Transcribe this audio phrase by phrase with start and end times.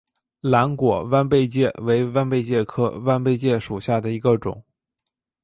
[0.41, 4.65] 蓝果弯贝介为弯贝介科弯贝介属下的一个种。